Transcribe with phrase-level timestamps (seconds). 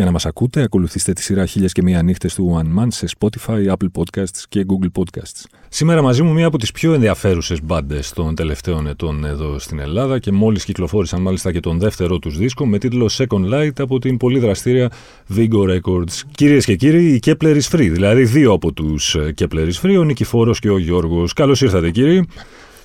[0.00, 3.06] Για να μας ακούτε, ακολουθήστε τη σειρά Χίλιες και Μία Νύχτες του One Man σε
[3.18, 5.44] Spotify, Apple Podcasts και Google Podcasts.
[5.68, 10.18] Σήμερα μαζί μου μία από τις πιο ενδιαφέρουσες μπάντες των τελευταίων ετών εδώ στην Ελλάδα
[10.18, 14.16] και μόλις κυκλοφόρησαν μάλιστα και τον δεύτερο τους δίσκο με τίτλο Second Light από την
[14.16, 14.90] πολύ δραστήρια
[15.36, 16.20] Vigo Records.
[16.34, 20.04] Κυρίες και κύριοι, η Kepler is Free, δηλαδή δύο από τους Kepler is Free, ο
[20.04, 21.32] Νικηφόρο και ο Γιώργος.
[21.32, 22.26] Καλώς ήρθατε, κύριοι.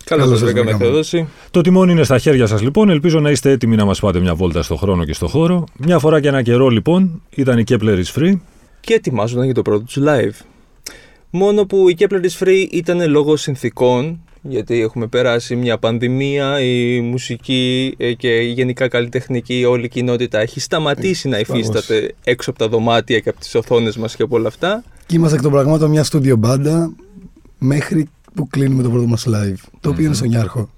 [0.06, 0.92] Καλώς Καλώς σας σας βρήκαμε, βρήκαμε.
[0.92, 1.28] Θεοδόση.
[1.52, 2.90] Το τιμόνι είναι στα χέρια σας λοιπόν.
[2.90, 5.64] Ελπίζω να είστε έτοιμοι να μας πάτε μια βόλτα στο χρόνο και στο χώρο.
[5.78, 8.40] Μια φορά και ένα καιρό λοιπόν ήταν η Kepler is Free.
[8.80, 10.46] Και ετοιμάζονταν για το πρώτο τους live.
[11.30, 17.02] Μόνο που η Kepler is Free ήταν λόγω συνθήκων, γιατί έχουμε περάσει μια πανδημία, η
[17.02, 21.68] μουσική ε, και η γενικά καλλιτεχνική όλη η κοινότητα έχει σταματήσει να Σφαγώς.
[21.68, 24.84] υφίσταται έξω από τα δωμάτια και από τις οθόνες μας και από όλα αυτά.
[25.06, 26.94] Και είμαστε εκ των πραγμάτων μια στούντιο μπάντα
[27.58, 29.60] μέχρι που κλείνουμε το πρώτο μας live.
[29.80, 30.70] Το οποίο είναι στον Ιάρχο.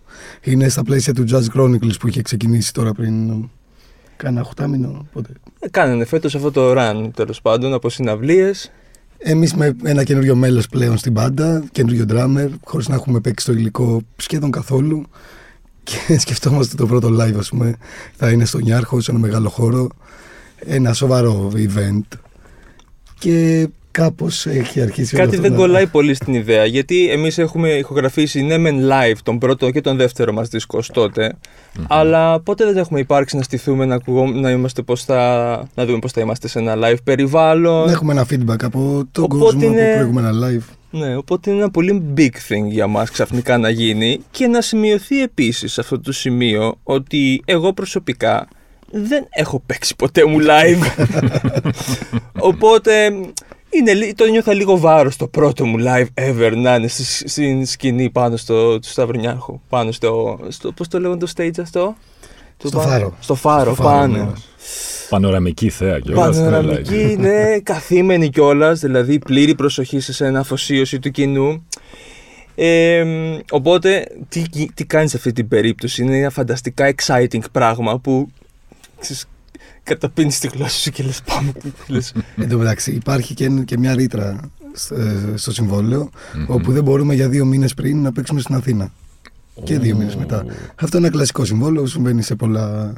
[0.41, 3.49] Είναι στα πλαίσια του Jazz Chronicles που είχε ξεκινήσει τώρα πριν ε,
[4.17, 5.07] κάνα οχτάμινο.
[5.13, 5.29] Πότε.
[5.59, 8.71] Ε, Κάνανε φέτος αυτό το run τέλος πάντων από συναυλίες.
[9.17, 13.51] Εμείς με ένα καινούριο μέλος πλέον στην μπάντα, καινούριο drummer, χωρίς να έχουμε παίξει το
[13.51, 15.03] υλικό σχεδόν καθόλου.
[15.83, 17.75] Και σκεφτόμαστε το πρώτο live, ας πούμε,
[18.15, 19.87] θα είναι στον Ιάρχο, σε ένα μεγάλο χώρο.
[20.59, 22.17] Ένα σοβαρό event.
[23.19, 23.67] Και
[24.01, 27.69] κάπως έχει αρχίσει όλο Κάτι αυτό δεν να- κολλάει πολύ στην ιδέα, γιατί εμείς έχουμε
[27.69, 31.33] ηχογραφήσει ναι μεν live τον πρώτο και τον δεύτερο μας δίσκο ως τότε,
[31.87, 35.17] αλλά ποτέ δεν έχουμε υπάρξει να στηθούμε να, ακουγώ, να, είμαστε πώς θα,
[35.75, 37.85] να δούμε πώς θα είμαστε σε ένα live περιβάλλον.
[37.85, 40.73] Να έχουμε ένα feedback από τον Οπότε κόσμο είναι- από προηγούμενα live.
[40.89, 45.21] Ναι, οπότε είναι ένα πολύ big thing για μας ξαφνικά να γίνει και να σημειωθεί
[45.21, 48.47] επίσης σε αυτό το σημείο ότι εγώ προσωπικά
[48.91, 51.05] δεν έχω παίξει ποτέ μου live.
[52.49, 52.91] οπότε
[53.77, 57.65] είναι, λι- το νιώθα λίγο βάρος το πρώτο μου live ever να είναι στη, στην
[57.65, 59.59] σκηνή πάνω στο του Σταυρνιάρχου.
[59.69, 61.95] Πάνω στο, στο πώς το λέγανε το stage αυτό;
[62.57, 63.15] Το Στο πάνω- φάρο.
[63.19, 64.17] Στο φάρο, Στο φάρο, πάνω.
[64.23, 64.29] ναι.
[65.09, 71.11] Πανοραμική θέα και όλα Πανοραμική, ναι, καθήμενη κιόλας, δηλαδή πλήρη προσοχή σε ένα αφοσίωση του
[71.11, 71.65] κοινού.
[72.55, 77.39] Ε, μ, οπότε, τι, γι- τι κάνεις σε αυτή την περίπτωση, είναι ένα φανταστικά exciting
[77.51, 78.27] πράγμα που
[78.99, 79.25] ξέρεις,
[79.87, 81.51] καταπίνεις τη γλώσσα σου και λες πάμε.
[81.87, 84.39] λες, Εν τω μεταξύ, υπάρχει και, και μια ρήτρα
[84.73, 86.09] σ- ε, στο συμβόλαιο,
[86.47, 88.91] όπου δεν μπορούμε για δύο μήνες πριν να παίξουμε στην Αθήνα.
[89.63, 90.45] Και δύο μήνες μετά.
[90.75, 92.93] Αυτό είναι ένα κλασικό συμβόλαιο που συμβαίνει σε πολλά.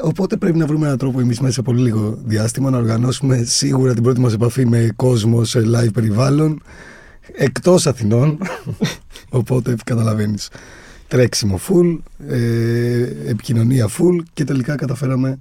[0.00, 3.94] Οπότε πρέπει να βρούμε έναν τρόπο εμείς μέσα σε πολύ λίγο διάστημα να οργανώσουμε σίγουρα
[3.94, 6.62] την πρώτη μας επαφή με κόσμο σε live περιβάλλον
[7.32, 8.38] εκτός Αθηνών.
[9.30, 10.48] Οπότε καταλαβαίνεις.
[11.08, 11.98] Τρέξιμο full,
[12.28, 15.36] ε, επικοινωνία full και τελικά καταφέραμε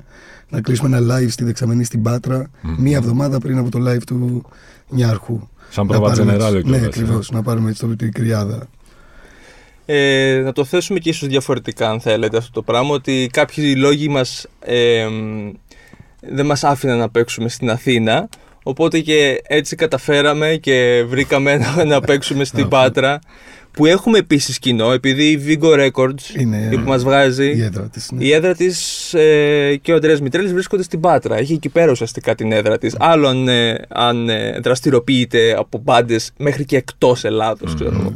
[0.49, 4.45] να κλείσουμε ένα live στη δεξαμενή στην πατρα μία εβδομάδα πριν από το live του
[4.89, 5.39] Νιάρχου.
[5.69, 6.99] Σαν Να πρόβα πάρουμε τζενεράλε έτσι- Ναι, κιόλας, ε.
[7.01, 7.31] ακριβώς.
[7.31, 8.67] Να πάρουμε έτσι το την κρυάδα.
[9.85, 14.09] Ε, να το θέσουμε και ίσως διαφορετικά αν θέλετε αυτό το πράγμα ότι κάποιοι λόγοι
[14.09, 15.51] μας ε, μ,
[16.21, 18.29] δεν μας άφηναν να παίξουμε στην Αθήνα
[18.63, 23.19] οπότε και έτσι καταφέραμε και βρήκαμε να, να παίξουμε στην Πάτρα
[23.77, 27.89] που έχουμε επίσης κοινό επειδή η Vigo Records Είναι, η που μας βγάζει Η έδρα
[27.89, 28.11] της.
[28.11, 28.23] ναι.
[28.23, 31.37] η έδρα της ε, και ο Αντρέας Μητρέλης βρίσκονται στην Πάτρα.
[31.37, 32.95] Έχει εκεί πέρα ουσιαστικά την έδρα της.
[32.99, 38.13] Άλλο αν, ε, αν ε, δραστηριοποιείται από μπάντες μέχρι και εκτός Ελλάδος, ξέρω εγώ.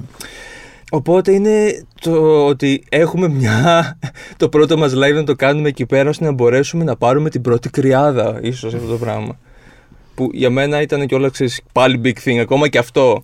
[0.92, 3.98] Οπότε είναι το ότι έχουμε μια.
[4.38, 7.42] το πρώτο μας live να το κάνουμε εκεί πέρα ώστε να μπορέσουμε να πάρουμε την
[7.42, 9.40] πρώτη κρυάδα, ίσως αυτό το πράγμα.
[10.16, 11.32] Που για μένα ήταν και όλα
[11.72, 13.24] πάλι big thing, ακόμα και αυτό.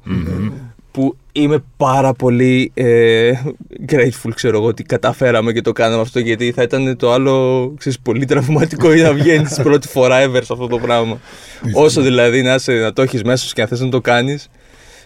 [0.92, 3.32] Που είμαι πάρα πολύ ε,
[3.90, 6.20] grateful, ξέρω εγώ, ότι καταφέραμε και το κάναμε αυτό.
[6.20, 10.54] Γιατί θα ήταν το άλλο, ξέρεις, πολύ τραυματικό ή να βγαίνει πρώτη φορά ever σε
[10.54, 11.20] αυτό το πράγμα.
[11.74, 14.50] Όσο δηλαδή να, είσαι, να το έχεις μέσα σου και να θες να το κάνεις,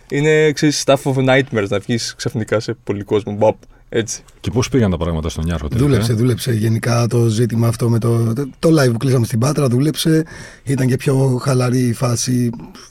[0.10, 3.34] είναι ξέρεις, stuff of nightmares να βγεις ξαφνικά σε πολύ κόσμο.
[3.34, 3.56] Μπαπ,
[3.94, 4.24] έτσι.
[4.40, 8.00] Και πώς πήγαν τα πράγματα στον Ιάρχο τελικά; Δούλεψε, δούλεψε γενικά το ζήτημα αυτό με
[8.00, 9.68] το, το, το live που κλείσαμε στην Πάτρα.
[9.68, 10.26] Δούλεψε.
[10.64, 12.50] Ήταν και πιο χαλαρή η φάση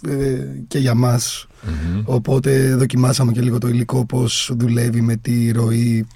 [0.08, 0.36] ε,
[0.68, 1.46] και για μας.
[2.04, 6.06] Οπότε δοκιμάσαμε και λίγο το υλικό πώς δουλεύει με τη ροή.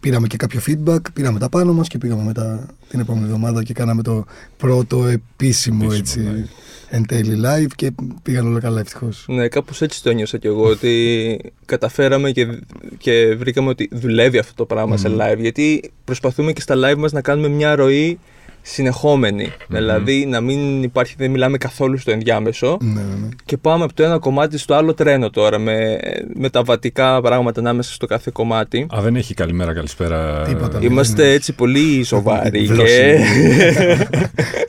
[0.00, 3.72] Πήραμε και κάποιο feedback, πήραμε τα πάνω μας και πήγαμε μετά την επόμενη εβδομάδα και
[3.72, 4.24] κάναμε το
[4.56, 6.48] πρώτο επίσημο, Επίσημο έτσι, live.
[6.88, 9.24] εν τέλει live και πήγαν όλα καλά ευτυχώς.
[9.28, 10.64] Ναι, κάπως έτσι το νιώσα κι εγώ.
[10.68, 12.58] Ότι καταφέραμε και,
[12.98, 15.38] και βρήκαμε ότι δουλεύει αυτό το πράγμα σε live.
[15.38, 18.18] Γιατί προσπαθούμε και στα live μας να κάνουμε μια ροή
[18.68, 19.52] συνεχόμενη.
[19.68, 22.78] Δηλαδή να μην υπάρχει, δεν μιλάμε καθόλου στο ενδιάμεσο.
[22.80, 23.28] Ναι, ναι, ναι.
[23.44, 25.98] Και πάμε από το ένα κομμάτι στο άλλο τρένο τώρα με,
[26.34, 28.86] με τα βατικά πράγματα ανάμεσα στο κάθε κομμάτι.
[28.96, 30.42] Α, δεν έχει καλημέρα, καλησπέρα.
[30.42, 30.78] Τίποτα.
[30.82, 31.32] Είμαστε ναι.
[31.32, 32.72] έτσι πολύ σοβαροί και...
[32.72, 33.18] Βλώσιμοι.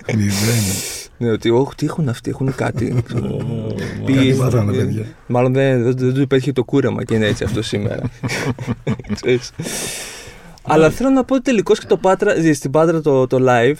[0.15, 0.63] Μηδέν.
[1.17, 3.03] ναι, ότι όχι, τι έχουν αυτοί, έχουν κάτι.
[4.05, 5.05] Πει- Κάτι μάθανε, ε, παιδιά.
[5.27, 8.01] Μάλλον δεν, δεν, δεν του υπέτυχε το κούρεμα και είναι έτσι αυτό σήμερα.
[10.67, 10.83] Ξέρεις.
[10.85, 13.75] Αλλά θέλω να πω ότι τελικώς και το Πάτρα, στην Πάτρα το, το live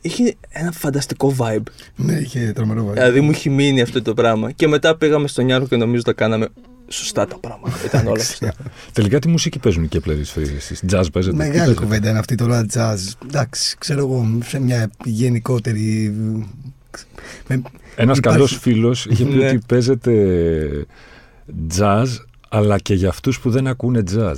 [0.00, 1.62] είχε ένα φανταστικό vibe.
[1.96, 2.92] Ναι, είχε τρομερό βάρο.
[2.94, 4.50] Δηλαδή μου έχει μείνει αυτό το πράγμα.
[4.50, 6.48] Και μετά πήγαμε στον Νιάρχο και νομίζω τα κάναμε
[6.88, 7.76] σωστά τα πράγματα.
[7.86, 8.54] Ήταν όλα σωστά.
[8.92, 11.30] Τελικά τι μουσική παίζουν οι Κέπλερ εσείς, jazz παίζετε.
[11.30, 12.98] τι Μεγάλη παίζετε; κουβέντα είναι αυτή τώρα, jazz.
[13.28, 16.14] Εντάξει, ξέρω εγώ, σε μια γενικότερη.
[17.48, 17.62] με-
[17.96, 19.46] Ένας Υπάρχει- καλός φίλος είχε πει Ναι.
[19.48, 20.86] ότι παίζεται
[21.78, 22.06] jazz,
[22.48, 24.34] αλλά και για αυτούς που δεν ακούνε jazz.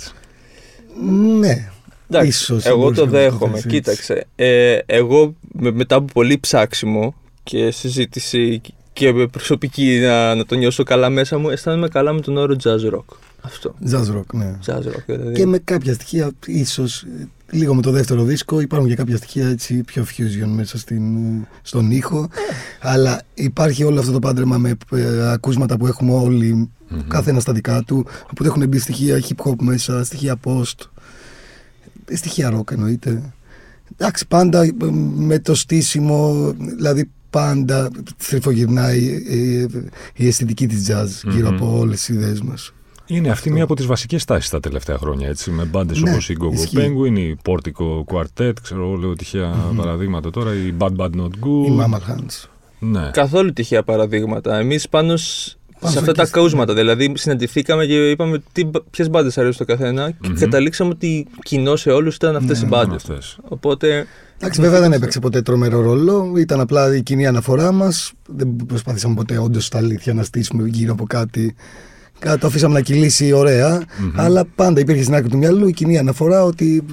[1.38, 1.68] Ναι.
[2.08, 3.52] Εντάξει, Ίσως εγώ μπορούσε το να το δέχομαι.
[3.52, 3.68] θέσει έτσι.
[3.68, 4.26] Κοίταξε.
[4.36, 8.60] Ε, εγώ με- μετά από πολύ ψάξιμο και συζήτηση
[8.92, 12.56] και με προσωπική να, να το νιώσω καλά μέσα μου, αισθάνομαι καλά με τον όρο
[12.64, 13.16] jazz rock.
[13.40, 13.74] Αυτό.
[13.90, 14.58] Jazz rock, ναι.
[14.66, 15.32] Jazz rock, δηλαδή.
[15.34, 17.04] Και με κάποια στοιχεία, ίσως
[17.54, 21.04] λίγο με το δεύτερο δίσκο, υπάρχουν και κάποια στοιχεία έτσι πιο fusion μέσα στην,
[21.62, 22.28] στον ήχο.
[22.80, 26.70] αλλά υπάρχει όλο αυτό το πάντρεμα με ε, ακούσματα που έχουμε όλοι,
[27.08, 28.06] κάθε ένα στα δικά του.
[28.22, 30.88] Οπότε έχουν μπει στοιχεία hip hop μέσα, στοιχεία post,
[32.04, 33.32] ε, στοιχεία rock εννοείται.
[33.96, 34.72] Εντάξει, πάντα ε,
[35.14, 39.66] με το στήσιμο, δηλαδή πάντα θρυφογυρνάει ε,
[40.14, 41.54] η αισθητική της jazz γύρω Μμμ.
[41.54, 42.72] από όλες τις ιδέες μας.
[43.06, 46.28] Είναι αυτή μία από τις βασικές τάσεις τα τελευταία χρόνια, έτσι, με μπάντες Ναι, όπως
[46.28, 46.76] η Gogo ισχύει.
[46.76, 51.66] Penguin, η Portico Quartet, ξέρω εγώ, λέω τυχαία παραδείγματα τώρα, η Bad Bad Not Good.
[51.66, 52.48] Η Mama Hands.
[52.78, 53.10] Ναι.
[53.12, 54.58] Καθόλου τυχαία παραδείγματα.
[54.58, 56.74] Εμείς πάνω σ- Πάνω σε αυτά εκεί τα στην- καούσματα.
[56.74, 58.42] Δηλαδή, συναντηθήκαμε και είπαμε
[58.90, 60.34] ποιες μπάντες αρέσουν στο καθένα και Μμμ.
[60.34, 62.94] καταλήξαμε ότι κοινό σε όλους ήταν αυτές Ναι, οι ναι, μπάντες.
[62.94, 63.38] Αυτές.
[63.48, 64.06] Οπότε.
[64.38, 66.32] Εντάξει, βέβαια δεν έπαιξε ποτέ τρομερό ρόλο.
[66.36, 68.12] Ήταν απλά η κοινή αναφορά μας.
[68.28, 71.54] Δεν προσπαθήσαμε ποτέ όντως στα αλήθεια να στήσουμε γύρω από κάτι.
[72.18, 73.82] Κάτι το αφήσαμε να κυλήσει ωραία.
[74.16, 76.84] Αλλά πάντα υπήρχε στην άκρη του μυαλού η κοινή αναφορά ότι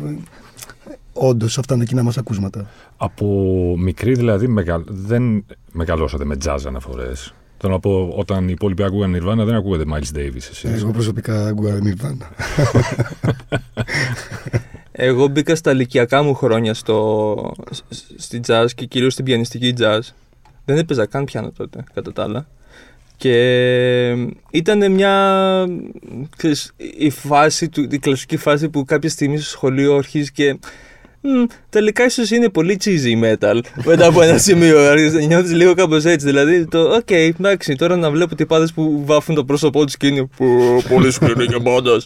[1.14, 2.70] όντως αυτά είναι τα κοινά μας ακούσματα.
[2.98, 3.26] Από
[3.78, 4.84] μικρή δηλαδή μεγα...
[4.88, 7.34] δεν μεγαλώσατε με jazz αναφορές.
[7.58, 10.64] Θέλω να πω, όταν οι υπόλοιποι ακούγαν Nirvana δεν ακούγατε Miles Davis εσείς.
[10.64, 12.26] Εγώ προσωπικά ακούγα Nirvana.
[14.92, 17.84] Εγώ μπήκα στα ηλικιακά μου χρόνια στο, σ-
[18.16, 20.00] στη jazz και κυρίως στην πιανιστική jazz.
[20.66, 22.48] Δεν έπαιζα καν πιάνο τότε, κατά τα άλλα.
[23.22, 24.16] Και
[24.52, 25.66] ήταν μια.
[26.38, 30.60] ξέρεις, η φάση του, η κλασική φάση που κάποια στιγμή στο σχολείο αρχίζει και.
[31.22, 33.60] «Μμ, τελικά ίσως είναι πολύ cheesy metal.
[33.86, 34.94] Μετά από ένα σημείο
[35.28, 36.26] νιώθεις λίγο κάπως έτσι.
[36.26, 40.30] Δηλαδή, το οκ, εντάξει, τώρα να βλέπω τυπάδες που βάφουν το πρόσωπό τους και είναι
[40.38, 40.48] «Πω,
[40.90, 42.02] πολύ σκληρή και μπάντα.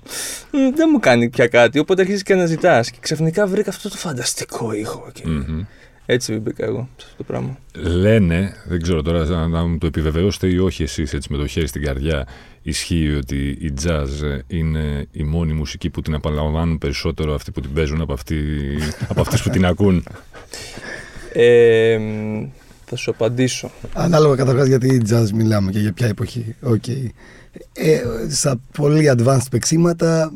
[0.76, 1.80] Δεν μου κάνει πια κάτι.
[1.80, 2.92] Οπότε αρχίζεις και αναζητάς.
[2.92, 5.10] Και ξαφνικά βρήκα αυτό το φανταστικό ήχο.
[5.14, 5.62] Και Μμμ.
[6.06, 7.57] Έτσι μπήκα εγώ σε αυτό το πράγμα.
[7.74, 11.48] Λένε, δεν ξέρω τώρα να, να μου το επιβεβαιώσετε ή όχι εσείς έτσι με το
[11.48, 12.28] χέρι στην καρδιά,
[12.62, 17.74] ισχύει ότι η jazz είναι η μόνη μουσική που την απολαμβάνουν περισσότερο αυτοί που την
[17.74, 18.38] παίζουν από, αυτοί,
[19.07, 20.04] από αυτούς που την ακούν.
[21.34, 22.48] Ε, μ,
[22.86, 23.72] θα σου απαντήσω.
[23.94, 26.56] Ανάλογα καταρχάς γιατί jazz μιλάμε και για ποια εποχή.
[26.62, 26.88] Οκ.
[27.74, 30.33] Ε, στα πολύ advanced παιξίματα,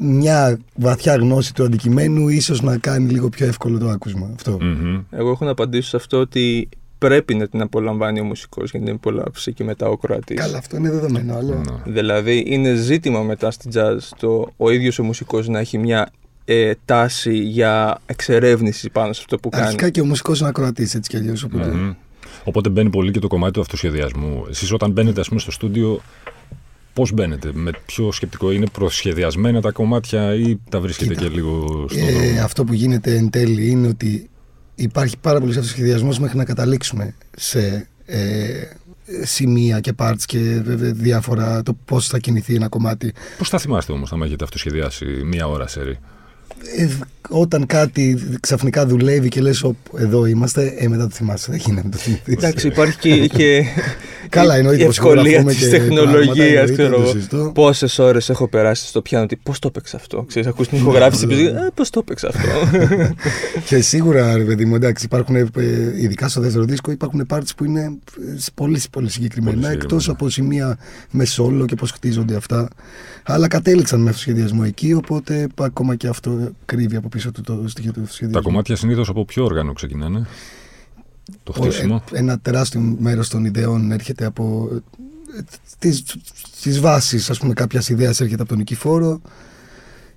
[0.00, 4.30] μια βαθιά γνώση του αντικειμένου ίσως να κάνει λίγο πιο εύκολο το άκουσμα.
[4.34, 4.58] Αυτό.
[4.60, 5.00] Μμμ.
[5.10, 8.86] Εγώ έχω να απαντήσω σε αυτό ότι πρέπει να την απολαμβάνει ο μουσικός για να
[8.86, 10.38] την απολαύσει και μετά ο Κροατής.
[10.38, 11.36] Καλά, αυτό είναι δεδομένο.
[11.36, 11.54] Αλλά...
[11.54, 11.92] Ναι.
[11.92, 16.10] Δηλαδή είναι ζήτημα μετά στη jazz το ο ίδιος ο μουσικός να έχει μια
[16.44, 19.64] ε, τάση για εξερεύνηση πάνω σε αυτό που κάνει.
[19.64, 21.42] Αρχικά και ο μουσικός είναι ακροατής έτσι κι αλλιώς.
[21.42, 21.66] Οπότε...
[21.66, 21.92] Μμμ.
[22.44, 24.44] Οπότε μπαίνει πολύ και το κομμάτι του αυτοσχεδιασμού.
[24.50, 26.00] Εσείς όταν μπαίνετε ας πούμε στο στούντιο,
[26.94, 31.86] πώς μπαίνετε, με ποιο σκεπτικό είναι προσχεδιασμένα τα κομμάτια ή τα βρίσκετε Κοίτα, και λίγο
[31.88, 34.28] στον Ε, δρόμο; αυτό που γίνεται εν τέλει είναι ότι
[34.74, 38.62] υπάρχει πάρα πολύ αυτοσχεδιασμός μέχρι να καταλήξουμε σε ε,
[39.22, 43.12] σημεία και parts και βέβαια διάφορα το πώς θα κινηθεί ένα κομμάτι.
[43.38, 45.98] Πώς θα θυμάστε όμως άμα έχετε αυτοσχεδιάσει μία ώρα σερή;
[46.76, 46.88] Ε,
[47.28, 51.82] όταν κάτι ξαφνικά δουλεύει και λες «Οπ, εδώ είμαστε, ε, μετά το θυμάσαι, δεν γίνεται
[51.86, 52.34] να το θυμηθείς.
[52.34, 53.64] Εντάξει, υπάρχει και, και
[54.28, 56.36] Καλά, εννοείται η πως ευκολία ηχογραφούμε της και τεχνολογίας.
[56.36, 57.02] πράγματα, Ξέρω εννοείται, εγώ.
[57.02, 57.50] το συζητώ.
[57.54, 60.22] Πόσες ώρες έχω περάσει στο πιάνο, ότι πώς το έπαιξα αυτό.
[60.22, 62.48] Ξέρεις, ακούς την ηχογράφηση και ε, πώς το έπαιξα αυτό.
[63.68, 65.46] Και σίγουρα, ρε παιδί μου, εντάξει, υπάρχουν, ε,
[66.00, 70.12] ειδικά στο δεύτερο δίσκο, υπάρχουν parts που είναι ε, πολύ, πολύ συγκεκριμένα, Πολύ εκτός συγκεκριμένα.
[70.12, 70.78] από σημεία
[71.10, 72.68] με σόλο και πώς χτίζονται αυτά.
[73.22, 76.33] Αλλά κατέληξαν με αυτοσχεδιασμό εκεί, οπότε ακόμα και αυτό
[76.64, 78.42] κρύβει από πίσω του το στοιχείο του Τα αυτοσχεδιασμού.
[78.42, 80.26] κομμάτια συνήθως από ποιο όργανο ξεκινάνε;
[81.42, 84.68] Το χτίσιμο; Ε, Ένα τεράστιο μέρος των ιδεών έρχεται από.
[85.38, 85.42] ε,
[85.78, 86.04] τις,
[86.62, 89.20] τις βάσεις ας πούμε κάποιας ιδέας έρχεται από τον Νικηφόρο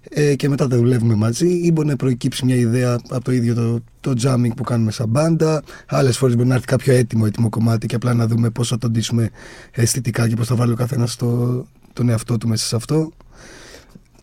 [0.09, 3.53] ε, και μετά τα δουλεύουμε μαζί ή μπορεί να προκύψει μια ιδέα από το ίδιο
[3.53, 5.63] το, το jamming που κάνουμε σαν μπάντα.
[5.87, 8.77] Άλλες φορές μπορεί να έρθει κάποιο έτοιμο, έτοιμο κομμάτι και απλά να δούμε πώς θα
[8.77, 9.29] τον ντύσουμε
[9.71, 11.15] αισθητικά και πώς θα βάλει ο καθένας
[11.93, 13.11] τον εαυτό του μέσα σε αυτό.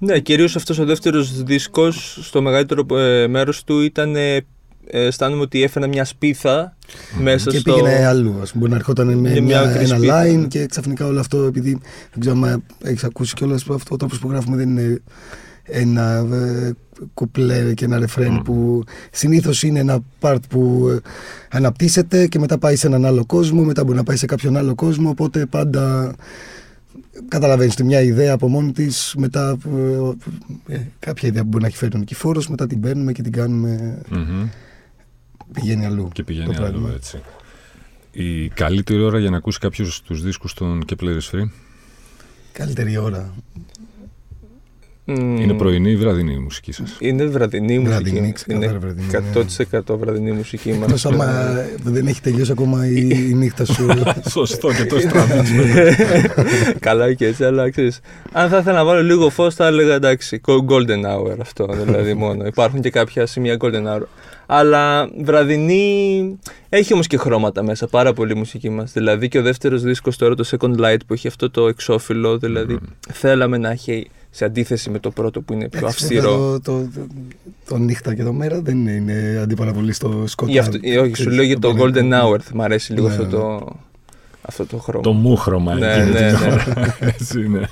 [0.04, 4.16] Ναι, κυρίως αυτός ο δεύτερος δίσκος, στο μεγαλύτερο ε, μέρος του ήταν.
[4.16, 4.46] Ε,
[4.86, 6.76] αισθάνομαι ότι έφερα μια σπίθα
[7.20, 7.72] μέσα και στο.
[7.72, 8.38] πήγαινε αλλού.
[8.42, 10.46] Ας πούμε, μπορεί να ερχόταν με μια μια, άκρη ένα σπίθα, line ναι.
[10.46, 11.80] και ξαφνικά όλο αυτό, επειδή
[12.10, 15.00] δεν ξέρω αν έχεις ακούσει κιόλας, αυτό ο τρόπος που γράφουμε δεν είναι
[15.64, 16.72] ένα ε,
[17.14, 20.96] κουπλέ και ένα ρεφρέν που συνήθως είναι ένα part που ε,
[21.56, 24.74] αναπτύσσεται και μετά πάει σε έναν άλλο κόσμο, μετά μπορεί να πάει σε κάποιον άλλο
[24.74, 26.14] κόσμο, οπότε πάντα
[27.28, 29.56] καταλαβαίνεις τη μια ιδέα από μόνη της, μετά
[30.68, 33.22] ε, ε, κάποια ιδέα που μπορεί να έχει φέρει τον Νικηφόρος, μετά την παίρνουμε και
[33.22, 34.48] την κάνουμε, Μμμ.
[35.52, 36.08] πηγαίνει αλλού.
[36.12, 36.92] Και πηγαίνει το άλλο πράγμα.
[36.94, 37.20] έτσι.
[38.10, 41.48] Η καλύτερη ώρα για να ακούσει κάποιος τους δίσκους των Kepler is Free;
[42.52, 43.34] Καλύτερη ώρα.
[45.06, 47.94] Μμμ, είναι πρωινή ή βραδινή η μουσική σας; Είναι βραδινή μουσική.
[47.94, 49.08] Βραδινή, ξεκάθαρα είναι βραδινή,
[49.88, 50.84] 100% βραδινή μουσική μα.
[50.84, 51.26] Εκτός άμα
[51.82, 53.86] δεν έχει τελειώσει ακόμα η, η νύχτα σου.
[54.30, 55.64] Σωστό και το στραβίτσιο.
[56.80, 58.00] Καλά και έτσι, αλλά ξέρεις,
[58.32, 62.46] αν θα ήθελα να βάλω λίγο φως, θα έλεγα εντάξει, golden hour αυτό δηλαδή μόνο.
[62.46, 64.02] Υπάρχουν και κάποια σημεία golden hour.
[64.46, 68.92] Αλλά βραδινή έχει όμως και χρώματα μέσα, πάρα πολύ η μουσική μας.
[68.92, 72.78] Δηλαδή και ο δεύτερος δίσκος τώρα, το Second Light, που έχει αυτό το εξώφυλλο, δηλαδή
[73.12, 76.36] θέλαμε να έχει σε αντίθεση με το πρώτο που είναι πιο Εντάξει, αυστηρό.
[76.36, 77.06] Το, το, το,
[77.68, 80.52] το νύχτα και το μέρα δεν είναι, είναι αντιπαραβολή στο σκοτάδι.
[80.52, 81.92] Γι' αυτό, ε, όχι, σου λέω για το πολύ.
[81.96, 83.30] Golden Hour, μ' αρέσει λίγο Ναι, αυτό ναι.
[83.30, 83.72] το,
[84.42, 85.02] αυτό το χρώμα.
[85.02, 86.52] το μούχρωμα Ναι, εκείνη ναι, την ναι.
[86.52, 86.96] ώρα.
[87.18, 87.68] Έτσι είναι.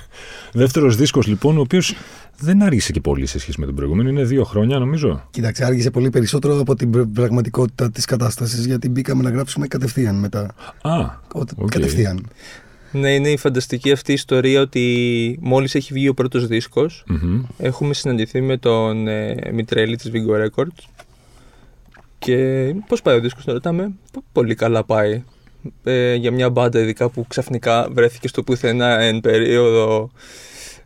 [0.53, 1.95] Δεύτερος δίσκος λοιπόν, ο οποίος
[2.39, 4.09] δεν άργησε και πολύ σε σχέση με τον προηγούμενο.
[4.09, 5.27] Είναι δύο χρόνια νομίζω.
[5.31, 10.15] Κοίταξε, άργησε πολύ περισσότερο από την πρ- πραγματικότητα της κατάστασης γιατί μπήκαμε να γράψουμε κατευθείαν
[10.15, 10.41] μετά.
[10.81, 10.99] Α,
[11.35, 11.69] Ο- οκ.
[11.69, 12.25] Κατευθείαν.
[12.93, 17.43] Ναι, είναι η φανταστική αυτή η ιστορία ότι μόλις έχει βγει ο πρώτος δίσκος Μμμ.
[17.57, 20.83] έχουμε συναντηθεί με τον ε, Μητρέλη της Vigo Records
[22.19, 25.23] και πώς πάει ο δίσκος, τον ρωτάμε, «Πο- πολύ καλά πάει.
[25.83, 30.11] Ε, για μια μπάντα ειδικά που ξαφνικά βρέθηκε στο πουθενά εν περίοδο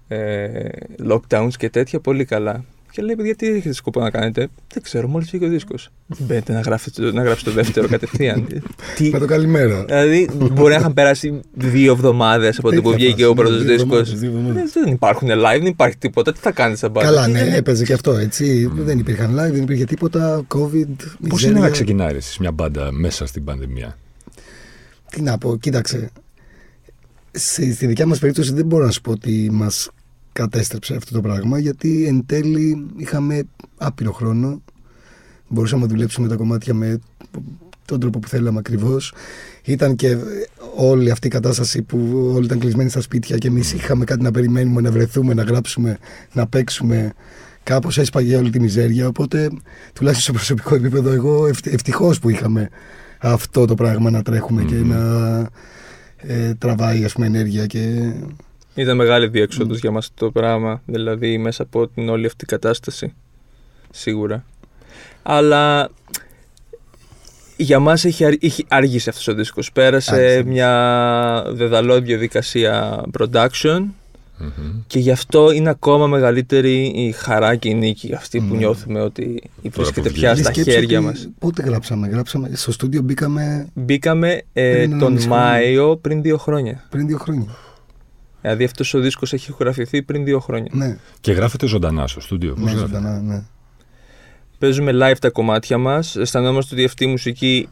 [0.07, 0.69] ε,
[1.09, 2.63] lockdowns και τέτοια, πολύ καλά.
[2.97, 5.89] Και λέει, παιδιά, τι έχετε σκοπό να κάνετε; Δεν ξέρω, μόλις βγήκε ο δίσκος.
[6.19, 8.47] Μπαίνετε να γράψετε, να γράψετε το δεύτερο κατευθείαν.
[8.95, 9.85] τι, Με το καλημέρα.
[9.85, 13.57] Δηλαδή, μπορεί να είχαν περάσει δύο εβδομάδες από το που Τέτοια βγήκε φάση, ο πρώτος
[13.57, 13.99] ναι, δύο δίσκος.
[13.99, 14.71] εβδομάδες, δύο εβδομάδες.
[14.71, 16.33] Δεν υπάρχουν live, δεν υπάρχει τίποτα.
[16.33, 17.07] Τι θα κάνεις σαν μπάντα.
[17.07, 18.71] Καλά, ναι, έπαιζε και αυτό έτσι.
[18.73, 20.45] Δεν υπήρχαν live, δεν υπήρχε τίποτα.
[20.55, 20.95] COVID.
[20.97, 21.49] Πώς μιζέρια.
[21.49, 23.97] είναι να ξεκινάει εσείς μια μπάντα μέσα στην πανδημία;
[25.11, 26.09] Τι να πω, κοίταξε.
[27.31, 29.89] Σε, στη δικιά μας περίπτωση δεν μπορώ να σου πω ότι μας
[30.37, 33.43] κατέστρεψε αυτό το πράγμα γιατί εν τέλει είχαμε
[33.77, 34.61] άπειρο χρόνο.
[35.47, 36.99] Μπορούσαμε να δουλέψουμε τα κομμάτια με
[37.85, 39.13] τον τρόπο που θέλαμε ακριβώς.
[39.63, 40.17] Ήταν και
[40.75, 44.31] όλη αυτή η κατάσταση που όλοι ήταν κλεισμένοι στα σπίτια και εμείς είχαμε κάτι να
[44.31, 45.97] περιμένουμε, να βρεθούμε, να γράψουμε,
[46.33, 47.13] να παίξουμε.
[47.63, 49.49] Κάπως έσπαγε όλη τη μιζέρια, οπότε
[49.93, 52.69] τουλάχιστον σε προσωπικό επίπεδο εγώ ευτυχώ ευτυχώς που είχαμε
[53.17, 54.87] αυτό το πράγμα να τρέχουμε και Μμμ.
[54.87, 55.49] να
[56.17, 58.13] ε, τραβάει ας πούμε ενέργεια και
[58.77, 60.81] Ήταν μεγάλη διέξοδος για μας το πράγμα.
[60.85, 63.13] Δηλαδή, μέσα από την όλη αυτή κατάσταση.
[63.91, 64.45] Σίγουρα.
[65.23, 65.89] Αλλά
[67.57, 69.71] για μας έχει, αρ- είχε άργησε αυτός ο δίσκος.
[69.71, 70.43] Πέρασε Άργησε.
[70.43, 73.83] μια δεδαλώδη διαδικασία production
[74.39, 74.49] Μμμ.
[74.87, 78.57] και γι' αυτό είναι ακόμα μεγαλύτερη η χαρά και η νίκη αυτή που Μμ.
[78.57, 81.29] νιώθουμε ότι βρίσκεται που πια Λες στα σκέψου χέρια ότι μας.
[81.39, 85.41] Πότε γράψαμε, γράψαμε, στο στούντιο μπήκαμε Μπήκαμε ε, Πριν ένα τον μισό χρόνο.
[85.41, 86.85] Μάιο πριν δύο χρόνια.
[86.89, 87.45] πριν δύο χρόνια.
[88.41, 90.71] Δηλαδή αυτός ο δίσκος έχει ηχογραφηθεί πριν δύο χρόνια.
[90.73, 92.53] Ναι, Και γράφετε ζωντανά στο στούντιο.
[92.53, 93.43] Πώς ναι, γράφετε; ζωντανά, ναι.
[94.57, 96.15] Παίζουμε live τα κομμάτια μας.
[96.15, 97.69] Αισθανόμαστε ότι αυτή η μουσική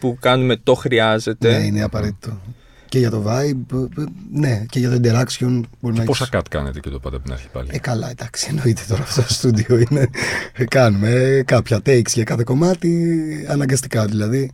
[0.00, 1.58] που κάνουμε το χρειάζεται.
[1.58, 2.40] Ναι, είναι απαραίτητο.
[2.88, 6.44] Και για το vibe, ε, ναι, και για το interaction μπορεί να Πόσα έχεις- cut
[6.50, 9.32] κάνετε και το πάτε από την αρχή πάλι; Ε, καλά, εντάξει, εννοείται τώρα αυτό το
[9.32, 10.10] στούντιο είναι.
[10.52, 14.50] Ε, Κάνουμε ε, κάποια takes για κάθε κομμάτι, αναγκαστικά δηλαδή.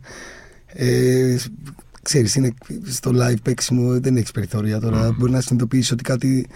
[0.67, 1.51] Ε, σ-
[2.07, 2.53] ξέρεις, είναι
[2.85, 5.11] στο live παίξιμο δεν έχεις περιθώρια τώρα.
[5.17, 6.47] Μπορεί να συνειδητοποιήσεις ότι κάτι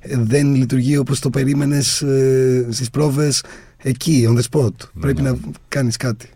[0.00, 3.42] ε, δεν λειτουργεί όπως το περίμενες ε, στις πρόβες
[3.76, 4.74] εκεί, on the spot.
[5.00, 5.30] Πρέπει ναι.
[5.30, 5.38] να
[5.68, 6.28] κάνεις κάτι.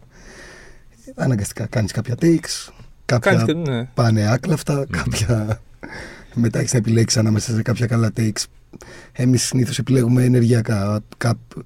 [1.14, 2.72] Αναγκαστικά κάνεις κάποια takes,
[3.04, 3.84] κάποια Κάνεις και, ναι.
[3.84, 5.60] πάνε άκλαφτα, κάποια.
[6.34, 8.44] Μετά έχεις να επιλέξεις ανάμεσα σε κάποια καλά takes.
[9.12, 11.00] Εμείς συνήθως επιλέγουμε ενεργειακά.
[11.16, 11.64] Κάπ-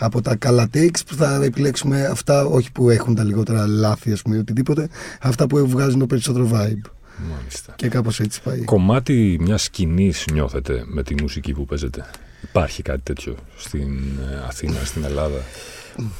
[0.00, 4.22] από τα καλά takes που θα επιλέξουμε αυτά, όχι που έχουν τα λιγότερα λάθη, ας
[4.22, 4.88] πούμε, οτιδήποτε,
[5.20, 6.90] αυτά που βγάζουν το περισσότερο vibe.
[7.30, 7.72] Μάλιστα.
[7.76, 8.60] Και κάπως έτσι πάει.
[8.60, 12.04] Κομμάτι μιας σκηνής νιώθετε με τη μουσική που παίζετε;
[12.42, 13.98] Υπάρχει κάτι τέτοιο στην
[14.32, 15.38] ε, Αθήνα, στην Ελλάδα;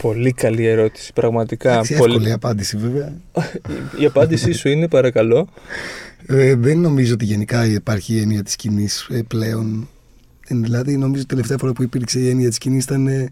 [0.02, 1.72] Πολύ καλή ερώτηση, πραγματικά.
[1.72, 2.12] Εντάξει, Πολύ...
[2.12, 3.12] εύκολη απάντηση βέβαια.
[4.00, 5.49] Η απάντησή σου είναι, παρακαλώ.
[6.26, 9.88] Ε, δεν νομίζω ότι γενικά υπάρχει η έννοια της σκηνής ε, πλέον.
[10.50, 13.28] Δεν, δηλαδή, νομίζω ότι η τελευταία φορά που υπήρξε η έννοια της σκηνής ήταν ε,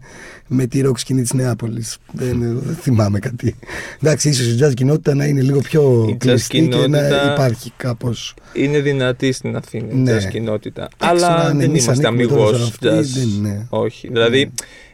[0.47, 1.97] με τη ροκ σκηνή της Νεάπολης.
[2.11, 3.55] δεν, ε, δεν θυμάμαι κάτι.
[4.01, 7.31] Εντάξει, ίσως η jazz κοινότητα να είναι λίγο πιο Η jazz κλειστή και να κοινότητα-
[7.33, 8.13] υπάρχει κάπω.
[8.53, 10.11] Είναι δυνατή στην Αθήνα Ναι.
[10.11, 10.87] η jazz κοινότητα.
[10.97, 13.19] Εντάξει, τώρα, Αλλά αν δεν εμείς είμαστε ανήκουμε τώρα αμυγός σε αυτή, jazz.
[13.19, 13.67] δεν είναι.
[13.69, 14.07] Όχι.
[14.07, 14.51] Δηλαδή,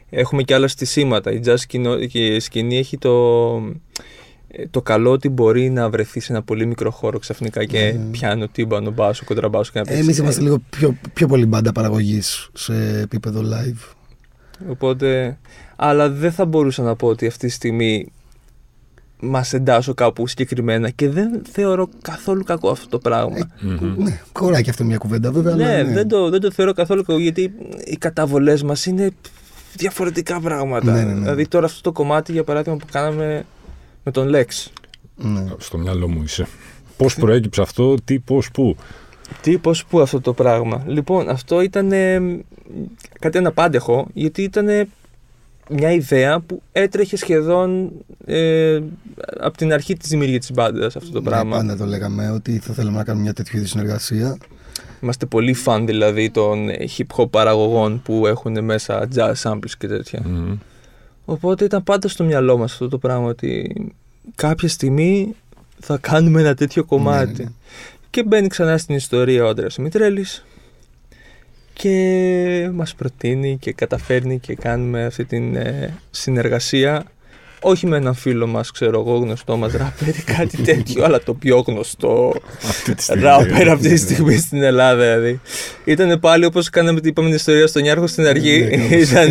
[0.09, 1.31] έχουμε και άλλα στισίματα.
[1.31, 1.97] Η jazz κοινο...
[1.97, 3.11] και η σκηνή έχει το...
[4.57, 8.03] ε, το καλό ότι μπορεί να βρεθεί σε ένα πολύ μικρό χώρο ξαφνικά και Ναι.
[8.11, 10.01] πιάνω τίμπανο, μπάσο, κοντραμπάσο και να παίξει.
[10.01, 13.93] Εμείς είμαστε λίγο πιο, πιο πολύ μπάντα παραγωγής σε επίπεδο live.
[14.69, 15.37] Οπότε,
[15.75, 18.11] αλλά δεν θα μπορούσα να πω ότι αυτή τη στιγμή
[19.19, 23.35] μας εντάσσω κάπου συγκεκριμένα και δεν θεωρώ καθόλου κακό αυτό το πράγμα.
[23.59, 24.03] Μμμ.
[24.03, 25.55] Ναι, χωράει και αυτό μια κουβέντα βέβαια.
[25.55, 27.51] ναι, αλλά Δεν, το, δεν το θεωρώ καθόλου κακό γιατί
[27.85, 29.11] οι καταβολές μας είναι
[29.75, 30.91] διαφορετικά πράγματα.
[30.93, 31.19] Ναι, ναι, ναι.
[31.19, 33.45] Δηλαδή, τώρα αυτό το κομμάτι για παράδειγμα που κάναμε
[34.05, 34.67] με τον Lex.
[35.15, 35.45] Ναι.
[35.57, 36.47] Στο μυαλό μου είσαι.
[36.97, 38.75] Πώς προέκυψε αυτό, τι, πώς, πού;
[39.41, 40.83] Τι, πώς, πού αυτό το πράγμα.
[40.87, 42.19] Λοιπόν, αυτό ήταν ε,
[43.19, 44.67] κάτι αναπάντεχο, γιατί ήταν
[45.69, 47.91] μια ιδέα που έτρεχε σχεδόν
[48.25, 48.79] ε,
[49.39, 51.55] από την αρχή της δημιουργίας της μπάντας αυτό το Ναι, πράγμα.
[51.57, 54.37] πάντα το λέγαμε ότι θα θέλαμε να κάνουμε μια τέτοιου είδους συνεργασία.
[55.01, 59.87] Είμαστε πολύ φαν δηλαδή των ε, hip hop παραγωγών που έχουν μέσα jazz samples και
[59.87, 60.21] τέτοια.
[60.25, 60.57] Μμμ.
[61.25, 63.73] Οπότε ήταν πάντα στο μυαλό μας αυτό το πράγμα ότι
[64.35, 65.35] κάποια στιγμή
[65.79, 67.31] θα κάνουμε ένα τέτοιο κομμάτι.
[67.31, 67.51] Ναι, ναι, ναι.
[68.09, 70.45] Και μπαίνει ξανά στην ιστορία ο Άντρας Μητρέλης
[71.73, 77.05] και μας προτείνει και καταφέρνει και κάνουμε αυτή την ε, συνεργασία
[77.65, 81.33] όχι με έναν φίλο μας, ξέρω εγώ, γνωστό μας ράπερ ή κάτι τέτοιο, αλλά το
[81.33, 82.33] πιο γνωστό
[82.67, 83.21] Αυτή τη στιγμή.
[83.23, 85.39] ράπερ αυτή τη στιγμή στην Ελλάδα, δηλαδή.
[85.85, 88.67] Ήταν πάλι όπως κάναμε την είπαμε την ιστορία στον Ιάρχο στην αρχή.
[88.69, 89.29] Ναι, κάπως Ήταν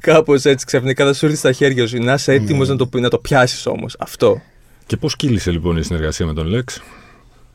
[0.00, 2.02] κάπως έτσι, ξαφνικά θα σου έρθει στα χέρια σου.
[2.02, 2.74] Να είσαι έτοιμος Ναι.
[2.74, 3.96] να το, να το πιάσεις όμως.
[3.98, 4.40] Αυτό.
[4.86, 6.80] Και πώς κύλησε λοιπόν η συνεργασία με τον Lex.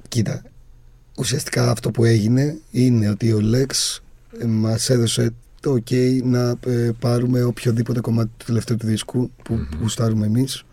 [0.08, 0.42] Κοίτα,
[1.18, 4.00] ουσιαστικά αυτό που έγινε είναι ότι ο Lex
[4.42, 9.54] ε, μας έδωσε το ok να ε, πάρουμε οποιοδήποτε κομμάτι του τελευταίου του δίσκου που
[9.54, 9.80] Μμμ.
[9.82, 10.66] γουστάρουμε εμείς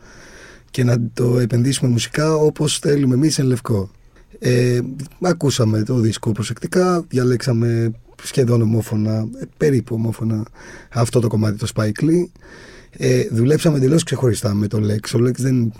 [0.70, 3.90] και να το επενδύσουμε μουσικά όπως θέλουμε εμείς εν λευκό.
[4.38, 4.80] Ε,
[5.20, 10.42] ακούσαμε το δίσκο προσεκτικά, διαλέξαμε σχεδόν ομόφωνα, ε, περίπου ομόφωνα
[10.92, 12.26] αυτό το κομμάτι το Spike Lee.
[12.90, 15.18] Ε, δουλέψαμε εντελώς ξεχωριστά με τον Lex.
[15.20, 15.72] Ο Lex δεν,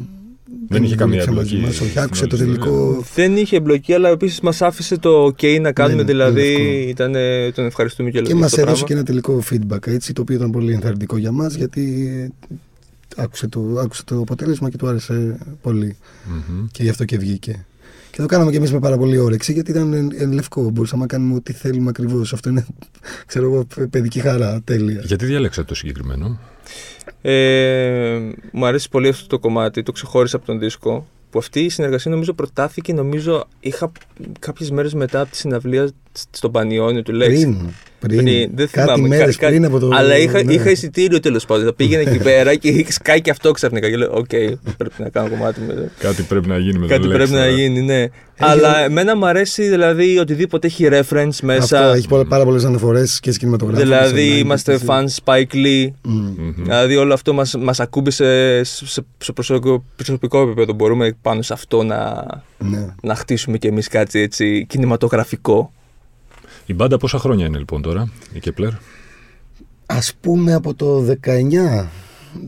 [0.68, 1.80] Δεν είχε καμία δούλεψε μαζί εμπλοκή μας.
[1.80, 2.58] Όχι, στην άκουσε όλη το ιστορία.
[2.58, 3.04] τελικό.
[3.14, 6.02] Δεν είχε εμπλοκή, αλλά επίσης μας άφησε το OK να κάνουμε.
[6.02, 7.12] ναι, δηλαδή, είναι ήταν,
[7.54, 10.72] τον ευχαριστούμε και Και μας έδωσε και ένα τελικό feedback έτσι, το οποίο ήταν πολύ
[10.72, 12.08] ενθαρρυντικό για μας γιατί
[13.16, 15.96] ε, άκουσε το, άκουσε το αποτέλεσμα και του άρεσε πολύ.
[16.26, 16.66] Μμμ.
[16.70, 17.64] Και γι' αυτό και βγήκε.
[18.11, 20.71] Και το κάναμε και εμείς με πάρα πολύ όρεξη γιατί ήταν εν, εν λευκό.
[20.71, 22.33] Μπορούσαμε να κάνουμε ό,τι θέλουμε ακριβώς.
[22.33, 22.66] Αυτό είναι,
[23.27, 24.61] ξέρω εγώ, παιδική χαρά.
[24.64, 25.01] Τέλεια.
[25.05, 26.38] Γιατί διάλεξα το συγκεκριμένο;
[27.23, 28.18] Ε,
[28.53, 31.07] μου αρέσει πολύ αυτό το κομμάτι, το ξεχώρισα από τον δίσκο.
[31.31, 33.92] Που αυτή η συνεργασία νομίζω προτάθηκε, νομίζω είχα
[34.38, 35.90] κάποιες μέρες μετά από τη συναυλία
[36.31, 37.42] στον Πανιόνιο του ΛΕΞ.
[37.42, 37.57] Πριν,
[38.00, 39.90] πριν, Πριν, δεν κάτι θυμάμαι, μέρες κα- κα- πριν από το...
[39.92, 40.52] Αλλά είχα, ναι.
[40.52, 41.64] είχα εισιτήριο τέλος πάντων.
[41.64, 43.90] Θα πήγαινα εκεί πέρα και είχε σκάσει και αυτό ξαφνικά.
[43.90, 44.26] Και λέω: Οκ,
[44.76, 45.90] πρέπει να κάνω κομμάτι με.
[45.98, 47.48] Κάτι πρέπει να γίνει με τον Κάτι Lex πρέπει να τώρα.
[47.50, 48.04] γίνει, ναι.
[48.38, 51.78] Αλλά εμένα μου αρέσει δηλαδή οτιδήποτε έχει reference μέσα.
[51.81, 53.83] Αυτό έχει πολλά- πάρα πολλές αναφορές και σκηνηματογράφου.
[53.83, 55.87] Δηλαδή σε online, είμαστε σε- fans Spike Lee.
[56.02, 56.12] Μμ.
[56.12, 56.52] Μμμ.
[56.57, 60.72] Δηλαδή όλο αυτό μας, μας ακούμπησε σε, σε, σε προσωπικό, προσωπικό επίπεδο.
[60.72, 62.26] Μπορούμε πάνω σε αυτό να,
[62.59, 62.87] Ναι.
[63.02, 65.72] να χτίσουμε κι εμείς κάτι έτσι κινηματογραφικό.
[66.68, 68.70] Η μπάντα πόσα χρόνια είναι λοιπόν τώρα, η Kepler.
[69.87, 71.88] Ας πούμε από το 19.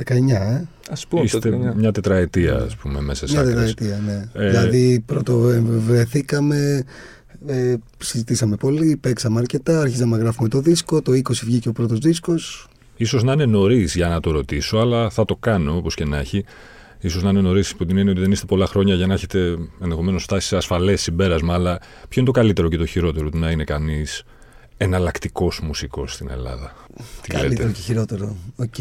[0.06, 0.64] 19, ε.
[0.90, 1.74] Ας πούμε Είστε το 19.
[1.76, 3.74] μια τετραετία, ας πούμε, μέσα σε Μια άκρες.
[3.74, 4.00] τετραετία,
[4.35, 4.44] ναι.
[4.44, 6.85] Ε, Δηλαδή πρώτο ε, βρεθήκαμε,
[7.46, 11.98] ε, συζητήσαμε πολύ, παίξαμε αρκετά, αρχίσαμε να γράφουμε το δίσκο, το 20 βγήκε ο πρώτος
[11.98, 12.68] δίσκος.
[12.96, 16.18] Ίσως να είναι νωρίς για να το ρωτήσω, αλλά θα το κάνω όπως και να
[16.18, 16.44] έχει.
[17.00, 19.56] Ίσως να είναι νωρίς υπό την έννοια ότι δεν είστε πολλά χρόνια για να έχετε
[19.80, 21.54] ενδεχομένως φτάσει σε ασφαλές συμπέρασμα.
[21.54, 24.22] Αλλά ποιο είναι το καλύτερο και το χειρότερο του να είναι κανείς
[24.76, 26.76] εναλλακτικός μουσικός στην Ελλάδα;
[27.22, 27.72] Τι Καλύτερο λέτε.
[27.78, 28.36] και χειρότερο.
[28.56, 28.74] Οκ.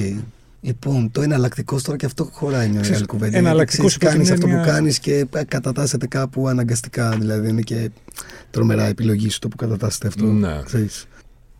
[0.62, 3.38] Λοιπόν, το εναλλακτικός τώρα και αυτό χωράει μια μεγάλη κουβέντα.
[3.38, 7.10] εναλλακτικός υπό την Κάνεις αυτό που έννοια- κάνεις και ε, κατατάσσεται κάπου αναγκαστικά.
[7.20, 7.90] Δηλαδή είναι και
[8.52, 10.26] τρομερά επιλογή σου το που κατατάσσεται αυτό.
[10.26, 10.62] Ναι.
[10.66, 11.06] ξέρεις.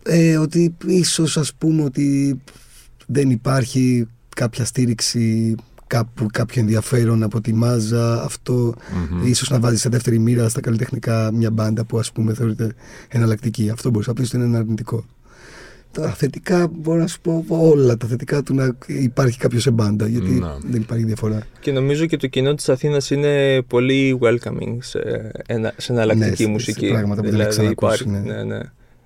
[0.02, 2.40] Ε, ότι ίσως ας πούμε ότι
[3.06, 5.54] δεν υπάρχει κάποια στήριξη
[5.90, 8.74] κάπου, κάποιο ενδιαφέρον από τη μάζα αυτό
[9.10, 9.26] Μμμ.
[9.26, 12.72] ίσως να βάζεις σε δεύτερη μοίρα στα καλλιτεχνικά μια μπάντα που ας πούμε θεωρείται
[13.08, 15.04] εναλλακτική αυτό μπορείς απλώς να είναι αρνητικό
[15.92, 20.06] τα θετικά μπορώ να σου πω όλα τα θετικά του να υπάρχει κάποιος σε μπάντα
[20.06, 20.58] γιατί Να.
[20.66, 25.72] δεν υπάρχει διαφορά Και νομίζω και το κοινό της Αθήνας είναι πολύ welcoming σε, ένα,
[25.76, 26.88] σε εναλλακτική Ναι, σε- σε μουσική.
[26.88, 28.34] πράγματα που δεν έχεις ξανακούσει, υπάρχει, ναι.
[28.34, 28.60] ναι, ναι.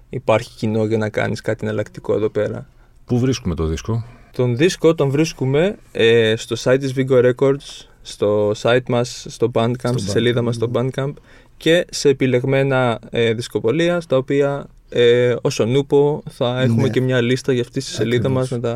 [0.09, 2.67] υπάρχει κοινό για να κάνεις κάτι εναλλακτικό εδώ πέρα.
[3.05, 8.51] Πού βρίσκουμε το δίσκο, Τον δίσκο τον βρίσκουμε ε, στο site της Vigo Records, στο
[8.63, 10.89] site μας, στο Bandcamp, Στο στη σελίδα Bandcamp, μας στο ναι.
[10.95, 11.13] Bandcamp
[11.57, 16.89] και σε επιλεγμένα ε, δισκοπολία, στα οποία ε, όσο νούπο θα έχουμε Ναι.
[16.89, 18.51] και μια λίστα για αυτή τη σελίδα Ακριβώς.
[18.51, 18.75] μας με τα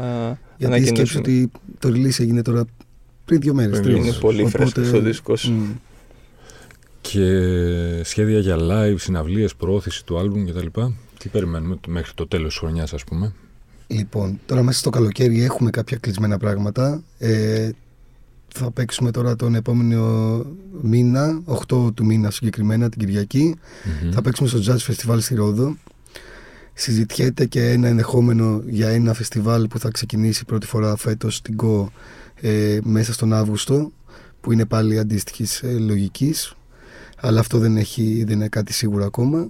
[0.56, 1.20] Γιατί σκέψου ανακοινώσουμε.
[1.20, 2.64] ότι το release έγινε τώρα
[3.24, 3.70] πριν δύο μέρες.
[3.70, 4.18] Πριν δύο Είναι μέρες.
[4.18, 5.52] πολύ φρέσκος ο δίσκος.
[7.00, 7.22] Και
[8.02, 10.66] σχέδια για live, συναυλίες, προώθηση του άλμπουμ κτλ.
[11.18, 13.32] Τι περιμένουμε το- μέχρι το τέλος της χρονιάς ας πούμε.
[13.90, 17.02] Λοιπόν, τώρα μέσα στο καλοκαίρι έχουμε κάποια κλεισμένα πράγματα.
[17.18, 17.70] Ε,
[18.54, 20.44] θα παίξουμε τώρα τον επόμενο
[20.82, 23.54] μήνα, 8 του μήνα συγκεκριμένα, την Κυριακή.
[24.02, 24.10] Μμμ.
[24.12, 25.76] Θα παίξουμε στο Jazz Festival στη Ρόδο.
[26.74, 31.92] Συζητιέται και ένα ενδεχόμενο για ένα φεστιβάλ που θα ξεκινήσει πρώτη φορά φέτος στην ΚΟ
[32.40, 33.92] ε, μέσα στον Αύγουστο,
[34.40, 36.54] που είναι πάλι αντίστοιχης ε, λογικής.
[37.16, 39.48] Αλλά αυτό δεν, έχει, δεν είναι κάτι σίγουρο ακόμα.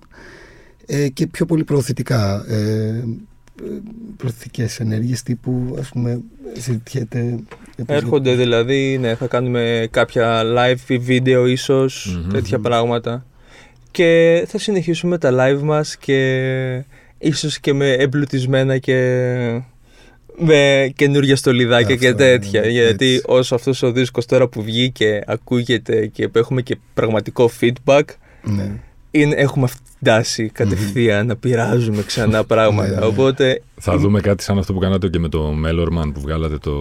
[0.86, 2.44] Ε, και πιο πολύ προωθητικά.
[2.52, 3.04] Ε,
[4.16, 6.20] προωθητικές ενέργειες τύπου ας πούμε
[6.52, 7.34] συζητιέται
[7.86, 12.32] Έρχονται δηλαδή, ναι, θα κάνουμε κάποια live βίντεο ίσως, Μμμ.
[12.32, 13.26] τέτοια πράγματα.
[13.90, 16.84] Και θα συνεχίσουμε τα live μας και
[17.18, 18.98] ίσως και με εμπλουτισμένα και
[20.38, 22.60] με καινούργια στολιδάκια και Αυτό, τέτοια.
[22.60, 23.22] ναι, ναι, γιατί έτσι.
[23.26, 28.02] όσο αυτός ο δίσκος τώρα που βγήκε, ακούγεται και που έχουμε και πραγματικό feedback,
[28.42, 28.70] ναι.
[29.10, 32.88] Είναι, έχουμε αυτή την τάση κατευθείαν να πειράζουμε ξανά πράγματα.
[32.88, 33.04] Ναι, ναι.
[33.06, 36.74] Οπότε Θα δούμε κάτι σαν αυτό που κάνατε και με το Mellorman που βγάλατε το,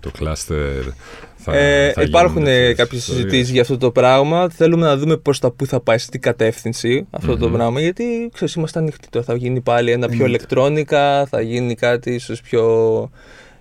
[0.00, 0.92] το cluster.
[1.36, 3.24] Θα, Ε, θα υπάρχουν γίνουν τέτοιες κάποιες ιστορίες.
[3.24, 4.48] συζητήσεις για αυτό το πράγμα.
[4.48, 7.54] Θέλουμε να δούμε προ τα πού θα πάει, σε τι κατεύθυνση αυτό το Μμμ.
[7.54, 7.80] πράγμα.
[7.80, 9.24] Γιατί ξέρεις, είμαστε ανοιχτοί τώρα.
[9.24, 10.34] Θα γίνει πάλι ένα πιο Εννοείται.
[10.36, 12.64] ηλεκτρόνικα, θα γίνει κάτι ίσως πιο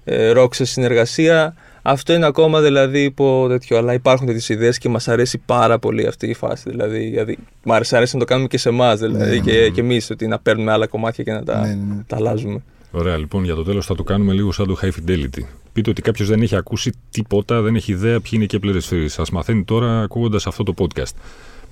[0.03, 1.55] ε, rock σε συνεργασία.
[1.87, 3.77] Αυτό είναι ακόμα δηλαδή υπό τέτοιο.
[3.77, 6.69] Αλλά υπάρχουν τέτοιες ιδέες και μας αρέσει πάρα πολύ αυτή η φάση.
[6.69, 8.99] Δηλαδή, δηλαδή μ' αρέσει, αρέσει να το κάνουμε και σε εμάς.
[8.99, 9.67] Δηλαδή, Ναι, και, ναι.
[9.69, 12.03] και εμείς ότι να παίρνουμε άλλα κομμάτια και να τα, Ναι, ναι, ναι.
[12.07, 12.63] τα αλλάζουμε.
[12.91, 15.43] Ωραία, λοιπόν, για το τέλος θα το κάνουμε λίγο σαν το high fidelity.
[15.73, 19.05] Πείτε ότι κάποιος δεν έχει ακούσει τίποτα, δεν έχει ιδέα ποιοι είναι οι Kepler Free.
[19.07, 21.13] Σας μαθαίνει τώρα ακούγοντας αυτό το podcast.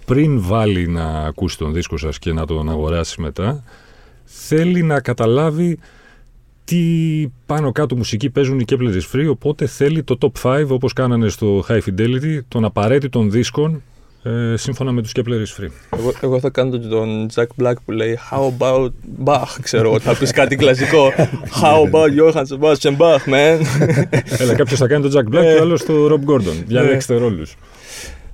[0.05, 3.63] Πριν βάλει να ακούσει τον δίσκο σας και να τον αγοράσει μετά,
[4.23, 5.79] θέλει να καταλάβει
[6.65, 6.77] τι
[7.45, 11.65] πάνω κάτω μουσική παίζουν οι Kepler Free, οπότε θέλει το top 5 όπως κάνανε στο
[11.69, 13.81] High Fidelity των απαραίτητων δίσκων
[14.23, 15.69] ε, σύμφωνα με τους Kepler Free.
[15.97, 18.89] Εγώ, εγώ θα κάνω τον Jack Black που λέει How about
[19.25, 21.11] Bach, ξέρω εγώ, θα πεις κάτι κλασικό
[21.61, 23.59] How about Johann Sebastian Bach, man;
[24.39, 26.63] Έλα, κάποιος θα κάνει τον Jack Black και ο άλλος τον Rob Gordon.
[26.67, 27.55] Διαλέξτε ρόλους.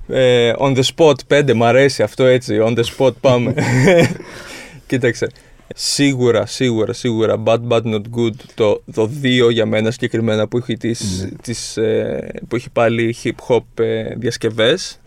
[0.08, 3.54] ε, On the spot 5, μ' αρέσει αυτό έτσι, on the spot πάμε
[4.86, 5.30] Κοίταξε,
[5.74, 10.76] σίγουρα, σίγουρα, σίγουρα Bad Bad Not Good το, το 2 για μένα συγκεκριμένα που έχει,
[10.76, 11.36] τις, Ναι.
[11.42, 15.00] τις, ε, που έχει πάλι hip hop ε, διασκευές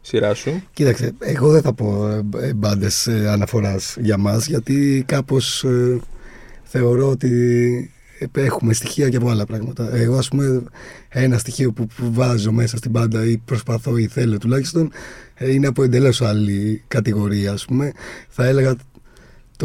[0.00, 2.20] σειρά σου Κοίταξε, εγώ δεν θα πω
[2.54, 5.64] μπάντες αναφοράς για μας, γιατί κάπως
[6.62, 7.90] θεωρώ ότι
[8.32, 9.96] έχουμε στοιχεία και από άλλα πράγματα.
[9.96, 10.62] Εγώ, ας πούμε,
[11.08, 14.92] ένα στοιχείο που, που βάζω μέσα στην μπάντα ή προσπαθώ ή θέλω τουλάχιστον
[15.34, 17.92] ε, είναι από εντελώς άλλη κατηγορία, ας πούμε.
[18.28, 18.76] Θα έλεγα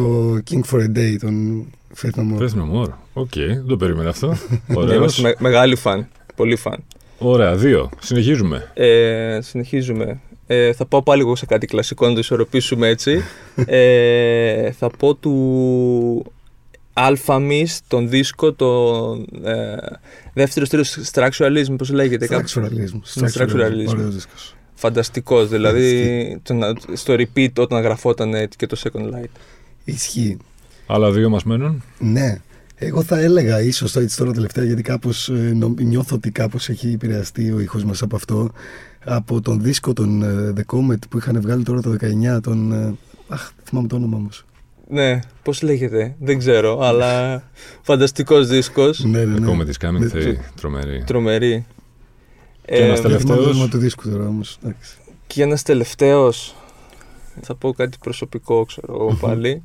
[0.02, 1.66] το King for a Day, των
[2.02, 2.38] Faith No More.
[2.38, 2.98] Πες με μόνο.
[3.14, 4.28] Οκ, δεν το περίμενα αυτό.
[4.70, 5.22] Είμαστε Ωραίος.
[5.22, 6.84] με, μεγάλοι φαν, πολύ φαν
[7.18, 7.90] Ωραία, δύο.
[8.00, 8.72] Συνεχίζουμε.
[8.74, 10.20] Ε, συνεχίζουμε.
[10.48, 13.22] Ε, θα πάω πάλι εγώ σε κάτι κλασικό να το ισορροπήσουμε έτσι.
[13.66, 16.32] ε, θα πω του
[16.94, 19.76] Alphamis, τον δίσκο, τον ε,
[20.34, 22.28] δεύτερο στήλος Structuralism, πώς λέγεται.
[22.28, 22.48] κάπου.
[22.50, 23.22] Structuralism.
[23.32, 23.88] Structuralism.
[23.88, 24.56] Ωραίος δίσκος.
[24.74, 29.30] Φανταστικός, δηλαδή το να- στο repeat όταν γραφόταν έτσι και το Second Light.
[29.90, 30.38] Ισχύει.
[30.88, 31.84] Άλλα δύο μας μένουν.
[32.00, 32.42] Ναι.
[32.76, 35.32] Εγώ θα έλεγα ίσως το έτσι τώρα τελευταία, γιατί κάπως
[35.78, 38.52] νιώθω ότι κάπως έχει επηρεαστεί ο ήχος μας από αυτό.
[39.06, 41.96] Από τον δίσκο των ε, The Comet που είχαν βγάλει τώρα το
[42.36, 42.42] 19.
[42.42, 42.96] Τον, ε,
[43.28, 44.30] αχ, δεν θυμάμαι το όνομα όμω.
[44.92, 47.44] Ναι, πώς λέγεται, δεν ξέρω, αλλά
[47.82, 49.46] φανταστικός δίσκος, Ναι, ναι, ναι.
[49.46, 50.36] Ακόμα τη Coming Ναι, Theory.
[50.56, 51.04] Τρομερή.
[51.06, 51.66] τρομερή.
[52.66, 53.48] Και ένας Δεν θυμάμαι το τελευταίος.
[53.56, 54.60] όνομα του δίσκου τώρα όμως.
[55.28, 56.56] Και ένας τελευταίος,
[57.42, 59.64] θα πω κάτι προσωπικό, ξέρω εγώ πάλι.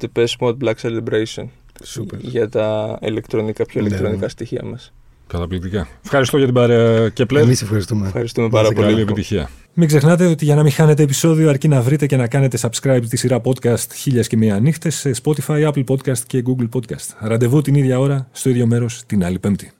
[0.00, 1.44] Depeche Mode Black Celebration.
[1.84, 2.18] Σούπερ.
[2.20, 4.28] Για τα ηλεκτρονικά, πιο Ναι, ηλεκτρονικά ναι.
[4.28, 4.92] στοιχεία μας.
[5.26, 5.88] Καταπληκτικά.
[6.04, 7.36] Ευχαριστώ για την παρέα Kepler.
[7.36, 8.06] Εμείς ευχαριστούμε.
[8.06, 8.86] Ευχαριστούμε πάρα σε πολύ.
[8.86, 9.50] Καλή επιτυχία.
[9.74, 13.02] Μην ξεχνάτε ότι για να μην χάνετε επεισόδιο αρκεί να βρείτε και να κάνετε subscribe
[13.08, 17.14] τη σειρά podcast χίλιας και μία νύχτες σε Spotify, Apple Podcast και Google Podcast.
[17.20, 19.72] Ραντεβού την ίδια ώρα, στο ίδιο μέρος, την άλλη πέμπτη.